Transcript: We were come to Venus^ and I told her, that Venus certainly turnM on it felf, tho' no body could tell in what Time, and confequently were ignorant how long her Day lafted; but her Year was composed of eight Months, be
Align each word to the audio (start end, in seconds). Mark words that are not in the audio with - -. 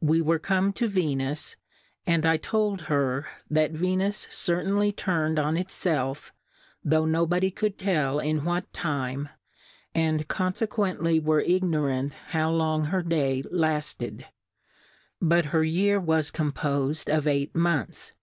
We 0.00 0.22
were 0.22 0.38
come 0.38 0.72
to 0.72 0.88
Venus^ 0.88 1.54
and 2.06 2.24
I 2.24 2.38
told 2.38 2.80
her, 2.88 3.26
that 3.50 3.72
Venus 3.72 4.26
certainly 4.30 4.90
turnM 4.90 5.38
on 5.38 5.58
it 5.58 5.66
felf, 5.68 6.30
tho' 6.82 7.04
no 7.04 7.26
body 7.26 7.50
could 7.50 7.76
tell 7.76 8.18
in 8.18 8.46
what 8.46 8.72
Time, 8.72 9.28
and 9.94 10.26
confequently 10.28 11.22
were 11.22 11.42
ignorant 11.42 12.14
how 12.28 12.52
long 12.52 12.84
her 12.84 13.02
Day 13.02 13.42
lafted; 13.50 14.24
but 15.20 15.44
her 15.52 15.62
Year 15.62 16.00
was 16.00 16.30
composed 16.30 17.10
of 17.10 17.26
eight 17.26 17.54
Months, 17.54 18.12
be 18.12 18.16